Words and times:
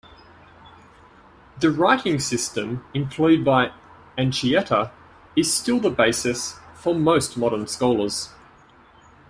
The 1.59 1.69
writing 1.69 2.17
system 2.17 2.83
employed 2.95 3.45
by 3.45 3.71
Anchieta 4.17 4.89
is 5.35 5.53
still 5.53 5.79
the 5.79 5.91
basis 5.91 6.57
for 6.73 6.95
most 6.95 7.37
modern 7.37 7.67
scholars. 7.67 8.29